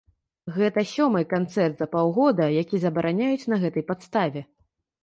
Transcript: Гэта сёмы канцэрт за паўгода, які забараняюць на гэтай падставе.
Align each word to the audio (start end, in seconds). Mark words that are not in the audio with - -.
Гэта 0.55 0.83
сёмы 0.91 1.21
канцэрт 1.35 1.75
за 1.83 1.87
паўгода, 1.93 2.51
які 2.63 2.75
забараняюць 2.87 3.49
на 3.55 3.63
гэтай 3.67 3.89
падставе. 3.93 4.41